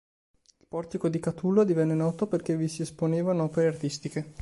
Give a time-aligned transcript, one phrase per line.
[0.57, 4.33] Il portico di Catulo divenne noto perché vi si esponevano opere artistiche.